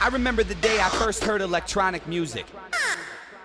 I 0.00 0.08
remember 0.08 0.44
the 0.44 0.54
day 0.56 0.80
I 0.80 0.88
first 0.90 1.24
heard 1.24 1.40
electronic 1.40 2.06
music. 2.06 2.46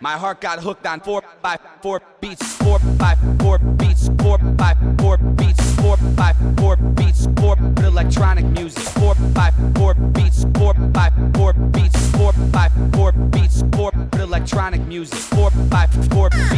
My 0.00 0.12
heart 0.12 0.40
got 0.40 0.60
hooked 0.60 0.86
on 0.86 1.00
4 1.00 1.22
by 1.42 1.58
4 1.82 2.00
beats, 2.20 2.56
4 2.56 2.78
by 2.96 3.16
4 3.40 3.58
beats, 3.58 4.08
4 4.20 4.38
by 4.38 4.74
4 4.98 5.18
beats, 5.18 5.74
4 5.76 5.96
by 6.16 6.32
4 6.56 6.76
beats, 6.76 7.28
4 7.36 7.56
electronic 7.84 8.46
music, 8.46 8.82
4 8.82 9.14
by 9.34 9.50
4 9.76 9.94
beats, 9.94 10.46
4 10.54 10.74
by 10.74 11.12
4 11.34 11.52
beats, 11.52 12.10
4 12.12 12.32
by 12.50 12.68
4 12.94 13.12
beats, 13.12 13.64
4 13.74 13.92
electronic 14.14 14.80
music, 14.86 15.18
4 15.18 15.50
by 15.68 15.86
4 16.10 16.30
beats. 16.30 16.57